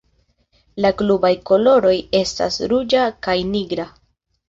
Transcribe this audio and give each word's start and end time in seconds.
La 0.85 0.91
klubaj 1.01 1.31
koloroj 1.51 1.93
estas 2.23 2.61
ruĝa 2.75 3.07
kaj 3.29 3.41
nigra. 3.55 3.91